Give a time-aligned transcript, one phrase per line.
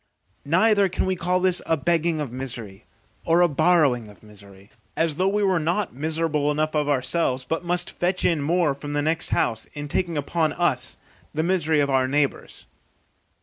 [0.47, 2.85] Neither can we call this a begging of misery,
[3.23, 7.63] or a borrowing of misery, as though we were not miserable enough of ourselves, but
[7.63, 10.97] must fetch in more from the next house, in taking upon us
[11.35, 12.65] the misery of our neighbours.